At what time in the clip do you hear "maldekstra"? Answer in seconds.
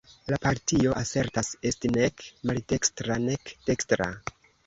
2.51-3.21